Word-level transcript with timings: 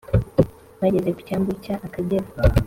bageze 0.79 1.09
ku 1.15 1.21
cyambu 1.27 1.49
cy’ 1.63 1.69
akagera, 1.87 2.27